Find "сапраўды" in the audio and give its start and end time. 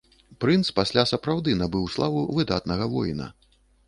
1.11-1.53